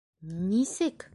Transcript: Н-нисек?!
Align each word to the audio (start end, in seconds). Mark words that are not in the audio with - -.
Н-нисек?! 0.29 1.09